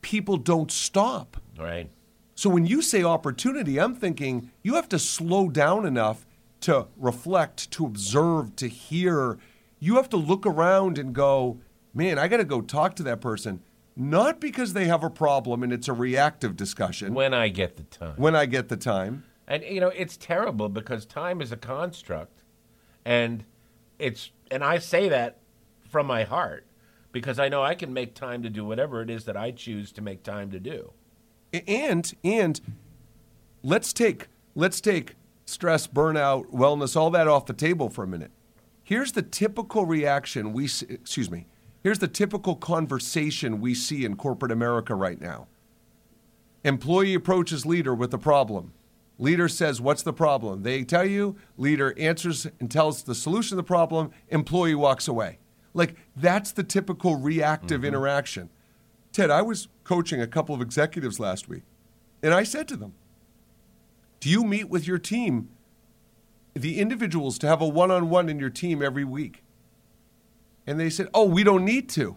[0.00, 1.38] people don't stop.
[1.58, 1.90] Right.
[2.36, 6.24] So when you say opportunity i'm thinking you have to slow down enough
[6.60, 9.38] to reflect to observe to hear.
[9.80, 11.58] You have to look around and go,
[11.92, 13.60] man, I got to go talk to that person.
[14.00, 17.12] Not because they have a problem and it's a reactive discussion.
[17.12, 18.14] When I get the time.
[18.16, 19.24] When I get the time.
[19.46, 22.42] And, you know, it's terrible because time is a construct.
[23.04, 23.44] And
[23.98, 25.40] it's, and I say that
[25.86, 26.64] from my heart
[27.12, 29.92] because I know I can make time to do whatever it is that I choose
[29.92, 30.92] to make time to do.
[31.68, 32.58] And, and
[33.62, 38.30] let's take, let's take stress, burnout, wellness, all that off the table for a minute.
[38.82, 41.48] Here's the typical reaction we excuse me.
[41.82, 45.46] Here's the typical conversation we see in corporate America right now.
[46.62, 48.72] Employee approaches leader with a problem.
[49.18, 50.62] Leader says, What's the problem?
[50.62, 55.38] They tell you, leader answers and tells the solution to the problem, employee walks away.
[55.72, 57.88] Like, that's the typical reactive mm-hmm.
[57.88, 58.50] interaction.
[59.12, 61.62] Ted, I was coaching a couple of executives last week,
[62.22, 62.94] and I said to them,
[64.20, 65.48] Do you meet with your team
[66.54, 69.42] the individuals to have a one on one in your team every week.
[70.70, 72.16] And they said, Oh, we don't need to.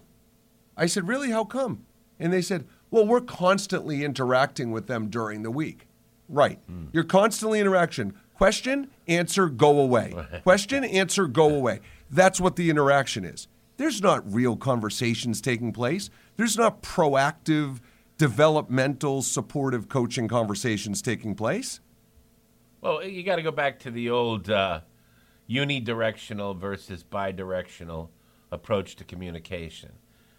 [0.78, 1.32] I said, Really?
[1.32, 1.88] How come?
[2.20, 5.88] And they said, Well, we're constantly interacting with them during the week.
[6.30, 6.60] Right.
[6.72, 6.90] Mm.
[6.94, 8.14] You're constantly interaction.
[8.36, 10.14] Question, answer, go away.
[10.44, 11.80] Question, answer, go away.
[12.12, 13.48] That's what the interaction is.
[13.78, 16.12] There's not real conversations taking place.
[16.38, 17.80] There's not proactive,
[18.20, 21.80] developmental, supportive coaching conversations taking place.
[22.82, 24.82] Well, you got to go back to the old uh,
[25.50, 28.10] unidirectional versus bidirectional
[28.54, 29.94] approach to communication.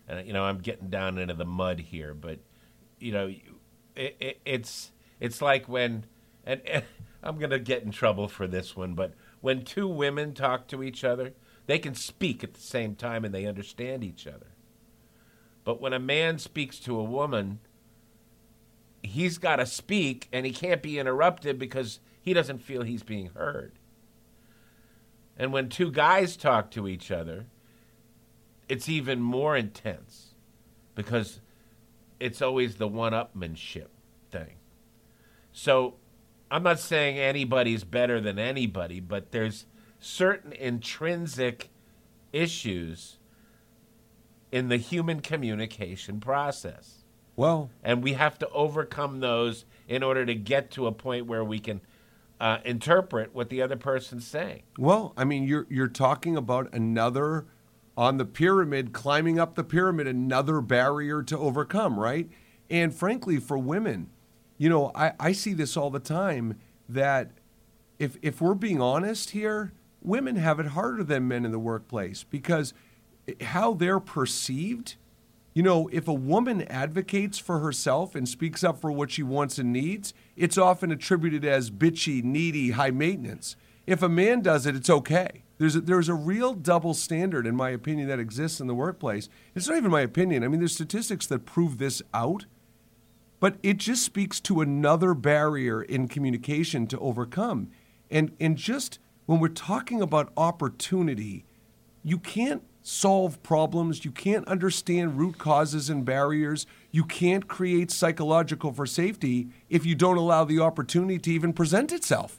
[0.09, 2.39] And you know, I'm getting down into the mud here, but
[2.99, 3.27] you know,
[3.97, 6.05] it, it, it's it's like when,
[6.45, 6.85] and, and
[7.23, 11.05] I'm to get in trouble for this one, but when two women talk to each
[11.05, 11.33] other,
[11.67, 14.49] they can speak at the same time and they understand each other.
[15.65, 17.61] But when a man speaks to a woman,
[19.03, 23.31] he's got to speak and he can't be interrupted because he doesn't feel he's being
[23.35, 23.73] heard.
[25.37, 27.47] And when two guys talk to each other,
[28.69, 30.35] it's even more intense
[30.95, 31.41] because
[32.21, 33.89] it's always the one upmanship
[34.31, 34.55] thing.
[35.53, 35.95] So
[36.51, 39.67] I'm not saying anybody's better than anybody, but there's
[40.01, 41.71] certain intrinsic
[42.33, 43.19] issues
[44.53, 47.05] in the human communication process.
[47.37, 51.43] Well, and we have to overcome those in order to get to a point where
[51.43, 51.81] we can
[52.41, 54.63] uh, interpret what the other person's saying.
[54.79, 57.47] Well, I mean, you're you're talking about another
[57.97, 62.29] on the pyramid, climbing up the pyramid, another barrier to overcome, right?
[62.69, 64.11] And frankly, for women,
[64.59, 67.33] you know, I, I see this all the time that
[67.99, 72.25] if if we're being honest here, women have it harder than men in the workplace
[72.25, 72.75] because
[73.41, 74.97] how they're perceived.
[75.55, 79.57] You know, if a woman advocates for herself and speaks up for what she wants
[79.57, 83.55] and needs, it's often attributed as bitchy, needy, high maintenance.
[83.87, 85.44] If a man does it, it's okay.
[85.59, 89.29] There's a, there's a real double standard, in my opinion, that exists in the workplace.
[89.55, 90.43] It's not even my opinion.
[90.43, 92.47] I mean, there's statistics that prove this out,
[93.39, 97.71] but it just speaks to another barrier in communication to overcome.
[98.11, 101.45] And, and just when we're talking about opportunity,
[102.03, 104.05] you can't solve problems.
[104.05, 106.67] You can't understand root causes and barriers.
[106.91, 111.93] You can't create psychological for safety if you don't allow the opportunity to even present
[111.93, 112.39] itself.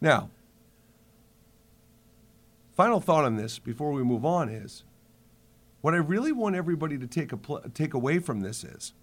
[0.00, 0.30] Now,
[2.80, 4.84] final thought on this before we move on is
[5.82, 8.94] what I really want everybody to take, a pl- take away from this is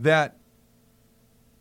[0.00, 0.34] that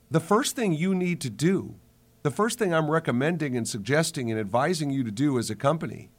[0.09, 1.75] the first thing you need to do,
[2.23, 6.09] the first thing I'm recommending and suggesting and advising you to do as a company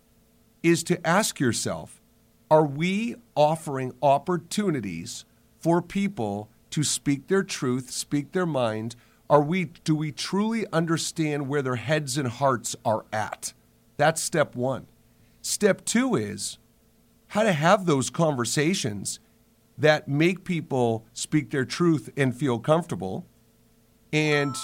[0.62, 2.00] is to ask yourself
[2.48, 5.24] are we offering opportunities
[5.58, 8.94] for people to speak their truth, speak their mind?
[9.28, 13.54] Are we do we truly understand where their heads and hearts are at?
[13.96, 14.86] That's step 1.
[15.42, 16.58] Step 2 is
[17.28, 19.20] how to have those conversations
[19.76, 23.26] that make people speak their truth and feel comfortable.
[24.12, 24.54] And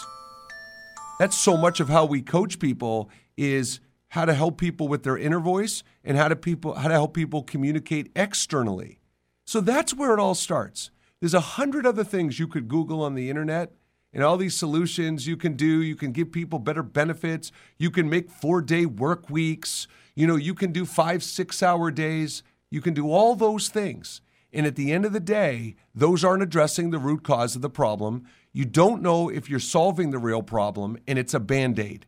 [1.19, 5.19] that's so much of how we coach people is how to help people with their
[5.19, 9.01] inner voice and how to people how to help people communicate externally.
[9.45, 10.91] So that's where it all starts.
[11.21, 13.73] There's a hundred other things you could Google on the internet
[14.13, 15.83] and all these solutions you can do.
[15.83, 17.53] You can give people better benefits.
[17.79, 19.87] You can make four day work weeks.
[20.15, 22.43] You know, you can do five, six hour days.
[22.71, 24.21] You can do all those things.
[24.53, 27.71] And at the end of the day, those aren't addressing the root cause of the
[27.71, 28.25] problem.
[28.53, 32.07] You don't know if you're solving the real problem, and it's a band aid.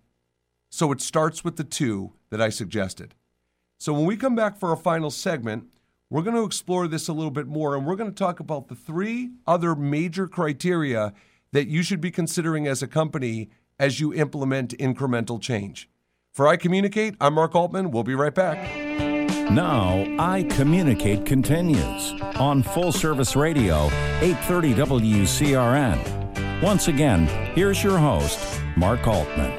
[0.69, 3.15] So it starts with the two that I suggested.
[3.79, 5.69] So when we come back for our final segment,
[6.11, 8.69] we're going to explore this a little bit more, and we're going to talk about
[8.69, 11.13] the three other major criteria
[11.53, 15.89] that you should be considering as a company as you implement incremental change.
[16.33, 17.91] For I Communicate, I'm Mark Altman.
[17.91, 18.57] We'll be right back.
[19.51, 23.87] Now, I Communicate continues on Full Service Radio,
[24.21, 26.63] 830 WCRN.
[26.63, 29.51] Once again, here's your host, Mark Altman.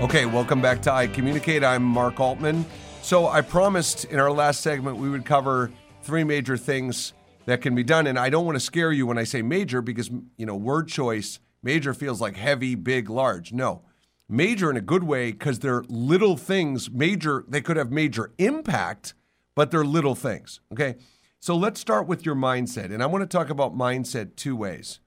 [0.00, 1.62] Okay, welcome back to I Communicate.
[1.62, 2.64] I'm Mark Altman.
[3.02, 5.70] So, I promised in our last segment we would cover
[6.02, 7.12] three major things
[7.48, 8.06] that can be done.
[8.06, 10.88] And I don't want to scare you when I say major because, you know, word
[10.88, 13.52] choice, major feels like heavy, big, large.
[13.52, 13.82] No
[14.30, 19.14] major in a good way because they're little things major they could have major impact
[19.58, 20.60] but they're little things.
[20.72, 20.94] Okay.
[21.40, 22.92] So let's start with your mindset.
[22.92, 25.00] And I want to talk about mindset two ways.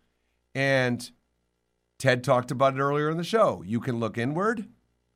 [0.54, 1.10] And
[1.98, 3.64] Ted talked about it earlier in the show.
[3.66, 4.68] You can look inward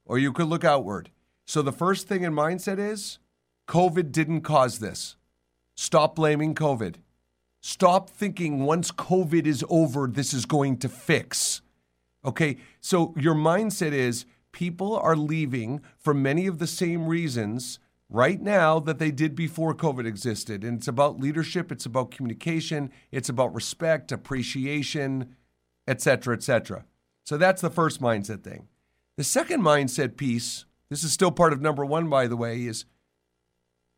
[0.05, 1.09] or you could look outward.
[1.43, 3.19] So the first thing in mindset is
[3.67, 5.17] COVID didn't cause this.
[5.75, 6.95] Stop blaming COVID.
[7.67, 11.63] Stop thinking once COVID is over, this is going to fix.
[12.23, 18.39] Okay, so your mindset is people are leaving for many of the same reasons right
[18.39, 20.63] now that they did before COVID existed.
[20.63, 25.36] And it's about leadership, it's about communication, it's about respect, appreciation,
[25.88, 26.86] et cetera, et cetera.
[27.23, 28.67] So that's the first mindset thing.
[29.17, 32.86] The second mindset piece, this is still part of number one, by the way, is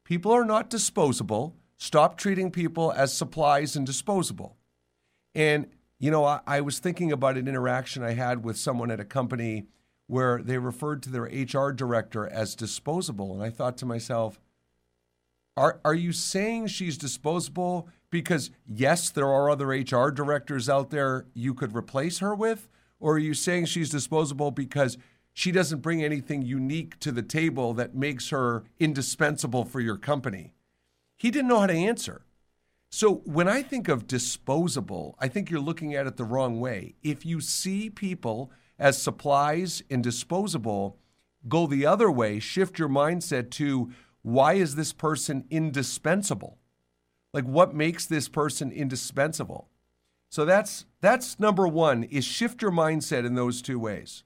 [0.06, 1.58] people are not disposable.
[1.78, 4.58] Stop treating people as supplies and disposable.
[5.36, 5.68] And,
[6.00, 9.06] you know, I, I was thinking about an interaction I had with someone at a
[9.06, 9.68] company
[10.08, 13.34] where they referred to their HR director as disposable.
[13.34, 14.40] And I thought to myself,
[15.56, 21.26] are, are you saying she's disposable because, yes, there are other HR directors out there
[21.34, 22.68] you could replace her with?
[23.00, 24.98] Or are you saying she's disposable because
[25.34, 30.54] she doesn't bring anything unique to the table that makes her indispensable for your company?
[31.18, 32.22] He didn't know how to answer.
[32.90, 36.96] So when I think of disposable, I think you're looking at it the wrong way.
[37.04, 40.98] If you see people as supplies and disposable,
[41.48, 43.92] go the other way, shift your mindset to
[44.22, 46.60] why is this person indispensable?
[47.34, 49.70] Like what makes this person indispensable?
[50.30, 54.24] So that's that's number 1 is shift your mindset in those two ways.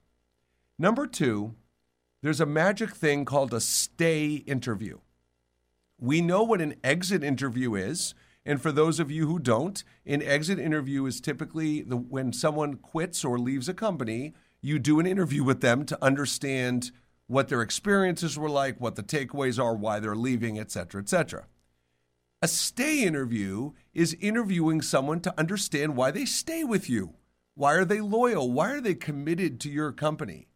[0.78, 1.54] Number 2,
[2.22, 4.98] there's a magic thing called a stay interview.
[6.02, 8.12] We know what an exit interview is.
[8.44, 12.74] And for those of you who don't, an exit interview is typically the, when someone
[12.74, 16.90] quits or leaves a company, you do an interview with them to understand
[17.28, 21.08] what their experiences were like, what the takeaways are, why they're leaving, et cetera, et
[21.08, 21.46] cetera.
[22.42, 27.14] A stay interview is interviewing someone to understand why they stay with you.
[27.54, 28.50] Why are they loyal?
[28.50, 30.48] Why are they committed to your company?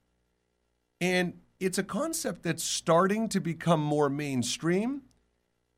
[1.01, 5.03] And it's a concept that's starting to become more mainstream,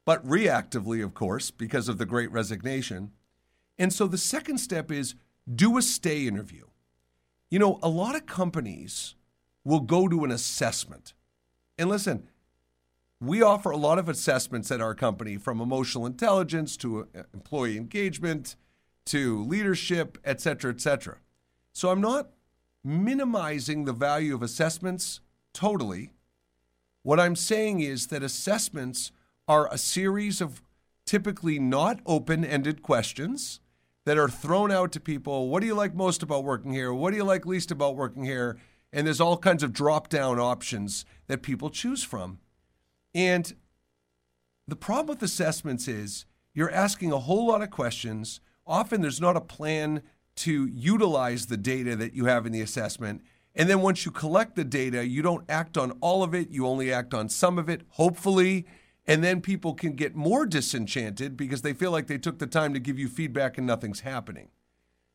[0.09, 3.11] but reactively, of course, because of the great resignation.
[3.79, 5.15] And so the second step is
[5.55, 6.65] do a stay interview.
[7.51, 9.17] You know, a lot of companies
[9.65, 11.13] will go to an assessment.
[11.77, 12.31] And listen,
[13.21, 17.77] we offer a lot of assessments at our company from emotional intelligence to uh, employee
[17.77, 18.57] engagement
[19.05, 21.19] to leadership, et cetera, et cetera.
[21.75, 22.31] So I'm not
[22.83, 25.21] minimizing the value of assessments
[25.53, 26.13] totally.
[27.03, 29.13] What I'm saying is that assessments
[29.49, 30.63] are a series of
[31.07, 33.61] typically not open ended questions
[34.05, 35.49] that are thrown out to people.
[35.49, 36.93] What do you like most about working here?
[36.93, 38.59] What do you like least about working here?
[38.93, 42.39] And there's all kinds of drop down options that people choose from.
[43.15, 43.55] And
[44.67, 48.41] the problem with assessments is you're asking a whole lot of questions.
[48.67, 50.03] Often there's not a plan
[50.37, 53.23] to utilize the data that you have in the assessment.
[53.55, 56.67] And then once you collect the data, you don't act on all of it, you
[56.67, 58.67] only act on some of it, hopefully.
[59.09, 62.75] And then people can get more disenchanted because they feel like they took the time
[62.75, 64.51] to give you feedback and nothing's happening.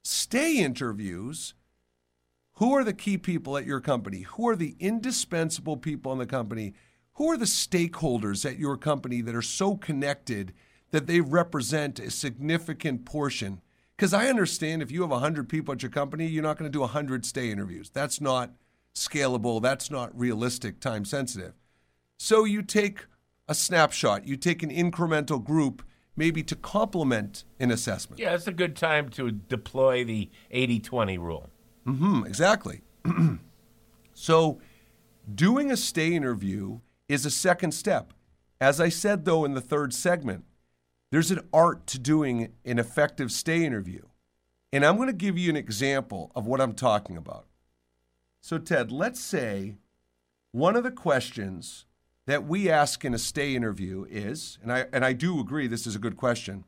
[0.04, 1.54] Stay interviews.
[2.56, 4.22] Who are the key people at your company?
[4.22, 6.74] Who are the indispensable people in the company?
[7.14, 10.54] Who are the stakeholders at your company that are so connected
[10.90, 13.62] that they represent a significant portion
[13.96, 16.76] because I understand if you have 100 people at your company, you're not going to
[16.76, 17.90] do 100 stay interviews.
[17.90, 18.52] That's not
[18.96, 19.62] scalable.
[19.62, 21.54] That's not realistic, time sensitive.
[22.18, 23.06] So you take
[23.48, 25.84] a snapshot, you take an incremental group,
[26.16, 28.20] maybe to complement an assessment.
[28.20, 31.50] Yeah, it's a good time to deploy the 80 20 rule.
[31.86, 32.82] Mm-hmm, exactly.
[34.14, 34.60] so
[35.34, 36.80] doing a stay interview
[37.10, 38.14] is a second step.
[38.62, 40.46] As I said, though, in the third segment,
[41.12, 44.04] there's an art to doing an effective stay interview.
[44.72, 47.46] And I'm going to give you an example of what I'm talking about.
[48.42, 49.76] So, Ted, let's say
[50.52, 51.86] one of the questions
[52.26, 55.88] that we ask in a stay interview is, and I, and I do agree this
[55.88, 56.66] is a good question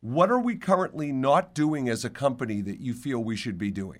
[0.00, 3.72] what are we currently not doing as a company that you feel we should be
[3.72, 3.98] doing?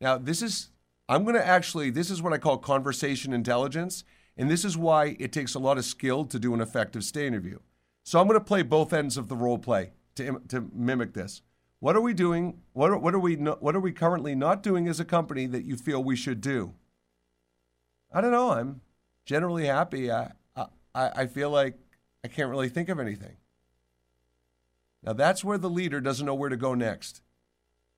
[0.00, 0.70] Now, this is,
[1.08, 4.04] I'm going to actually, this is what I call conversation intelligence.
[4.36, 7.26] And this is why it takes a lot of skill to do an effective stay
[7.26, 7.58] interview.
[8.04, 11.42] So I'm going to play both ends of the role play to, to mimic this.
[11.80, 12.60] What are we doing?
[12.72, 15.46] What are, what are we no, what are we currently not doing as a company
[15.46, 16.74] that you feel we should do?
[18.12, 18.50] I don't know.
[18.52, 18.80] I'm
[19.24, 20.10] generally happy.
[20.10, 21.78] I, I, I feel like
[22.24, 23.36] I can't really think of anything.
[25.02, 27.22] Now that's where the leader doesn't know where to go next.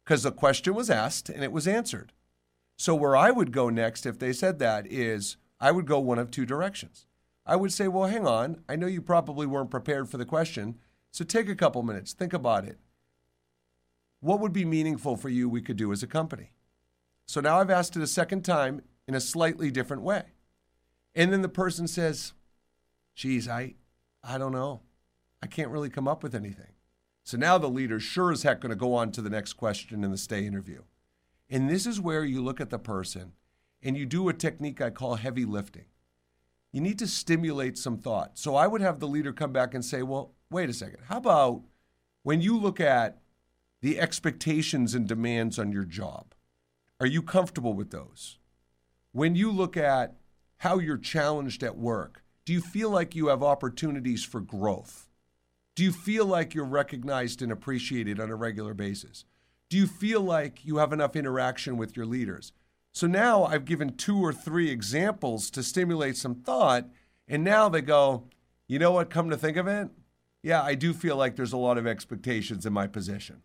[0.05, 2.13] Because the question was asked and it was answered.
[2.77, 6.19] So where I would go next if they said that is I would go one
[6.19, 7.07] of two directions.
[7.47, 8.63] I would say, well, hang on.
[8.69, 10.79] I know you probably weren't prepared for the question.
[11.11, 12.79] So take a couple minutes, think about it.
[14.21, 16.53] What would be meaningful for you we could do as a company?
[17.27, 20.25] So now I've asked it a second time in a slightly different way.
[21.15, 22.33] And then the person says,
[23.15, 23.75] geez, I,
[24.23, 24.83] I don't know.
[25.43, 26.73] I can't really come up with anything.
[27.23, 30.05] So now the leader's sure as heck going to go on to the next question
[30.05, 30.83] in the stay interview.
[31.49, 33.33] And this is where you look at the person
[33.83, 35.87] and you do a technique I call heavy lifting
[36.75, 38.37] you need to stimulate some thought.
[38.37, 40.99] So I would have the leader come back and say, well, wait a second.
[41.07, 41.63] How about
[42.25, 43.19] when you look at
[43.81, 46.35] the expectations and demands on your job,
[46.99, 48.39] are you comfortable with those?
[49.13, 50.17] When you look at
[50.59, 55.09] how you're challenged at work, do you feel like you have opportunities for growth?
[55.75, 59.25] Do you feel like you're recognized and appreciated on a regular basis?
[59.69, 62.53] Do you feel like you have enough interaction with your leaders?
[62.93, 66.89] So now I've given two or three examples to stimulate some thought.
[67.27, 68.29] And now they go,
[68.69, 69.89] you know what, come to think of it?
[70.43, 73.43] Yeah, I do feel like there's a lot of expectations in my position.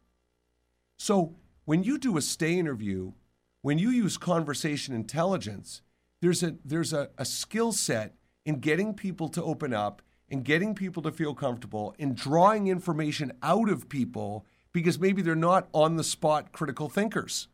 [0.97, 1.35] So
[1.65, 3.13] when you do a stay interview,
[3.61, 5.81] when you use conversation intelligence,
[6.21, 8.15] there's a there's a, a skill set
[8.45, 13.31] in getting people to open up and getting people to feel comfortable and drawing information
[13.41, 17.47] out of people because maybe they're not on the spot critical thinkers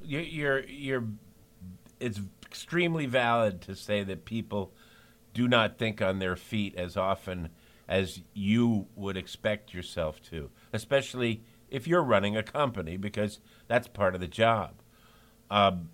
[0.00, 1.04] you're you're
[2.00, 4.72] it's extremely valid to say that people
[5.34, 7.50] do not think on their feet as often
[7.88, 14.14] as you would expect yourself to, especially if you're running a company, because that's part
[14.14, 14.74] of the job.
[15.50, 15.90] Um,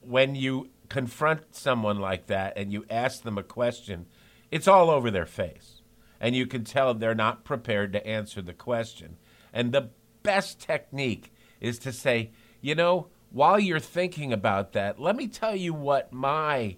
[0.00, 4.06] when you confront someone like that and you ask them a question,
[4.50, 5.82] it's all over their face.
[6.20, 9.16] And you can tell they're not prepared to answer the question.
[9.52, 9.90] And the
[10.22, 12.30] best technique is to say,
[12.60, 16.76] you know, while you're thinking about that, let me tell you what my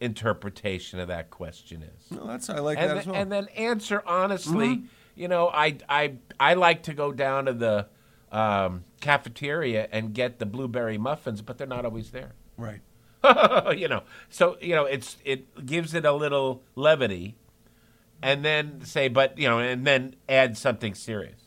[0.00, 2.10] interpretation of that question is.
[2.10, 3.16] No, that's I like and that then, as well.
[3.16, 4.68] And then answer honestly.
[4.76, 4.86] Mm-hmm.
[5.16, 7.88] You know, I I I like to go down to the
[8.32, 12.34] um, cafeteria and get the blueberry muffins, but they're not always there.
[12.56, 12.80] Right.
[13.76, 17.36] you know, so you know, it's it gives it a little levity,
[18.22, 21.40] and then say, but you know, and then add something serious.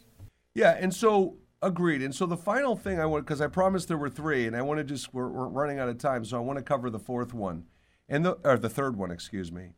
[0.53, 2.01] Yeah, and so agreed.
[2.01, 4.61] And so the final thing I want, because I promised there were three, and I
[4.61, 6.99] want to just we're, we're running out of time, so I want to cover the
[6.99, 7.65] fourth one,
[8.09, 9.69] and the or the third one, excuse me.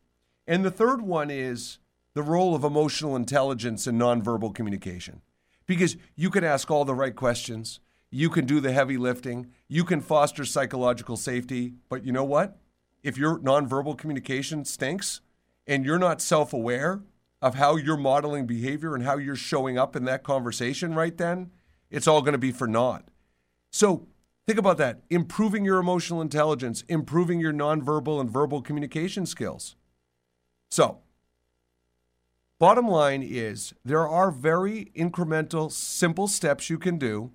[0.46, 1.78] And the third one is
[2.14, 5.20] the role of emotional intelligence in nonverbal communication,
[5.66, 9.84] because you can ask all the right questions, you can do the heavy lifting, you
[9.84, 12.58] can foster psychological safety, but you know what?
[13.02, 15.20] If your nonverbal communication stinks
[15.66, 17.02] and you're not self-aware
[17.42, 21.50] of how you're modeling behavior and how you're showing up in that conversation right then,
[21.90, 23.04] it's all going to be for naught.
[23.70, 24.06] So
[24.46, 29.76] think about that improving your emotional intelligence, improving your nonverbal and verbal communication skills.
[30.70, 31.00] So,
[32.58, 37.32] bottom line is there are very incremental, simple steps you can do.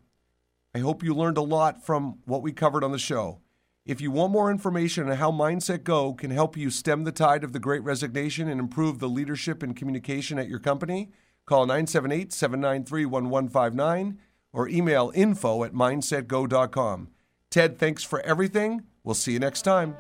[0.73, 3.39] I hope you learned a lot from what we covered on the show.
[3.85, 7.43] If you want more information on how Mindset Go can help you stem the tide
[7.43, 11.09] of the great resignation and improve the leadership and communication at your company,
[11.47, 14.19] call 978 793 1159
[14.53, 17.09] or email info at mindsetgo.com.
[17.49, 18.83] Ted, thanks for everything.
[19.03, 19.97] We'll see you next time.